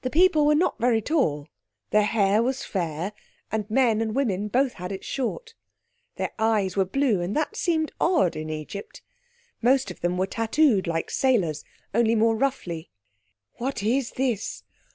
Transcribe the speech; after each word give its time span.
The 0.00 0.08
people 0.08 0.46
were 0.46 0.54
not 0.54 0.78
very 0.80 1.02
tall, 1.02 1.46
their 1.90 2.06
hair 2.06 2.42
was 2.42 2.64
fair, 2.64 3.12
and 3.50 3.68
men 3.68 4.00
and 4.00 4.14
women 4.14 4.48
both 4.48 4.72
had 4.72 4.90
it 4.92 5.04
short. 5.04 5.52
Their 6.16 6.30
eyes 6.38 6.74
were 6.74 6.86
blue, 6.86 7.20
and 7.20 7.36
that 7.36 7.54
seemed 7.54 7.92
odd 8.00 8.34
in 8.34 8.48
Egypt. 8.48 9.02
Most 9.60 9.90
of 9.90 10.00
them 10.00 10.16
were 10.16 10.26
tattooed 10.26 10.86
like 10.86 11.10
sailors, 11.10 11.66
only 11.92 12.14
more 12.14 12.34
roughly. 12.34 12.92
"What 13.58 13.82
is 13.82 14.12
this? 14.12 14.62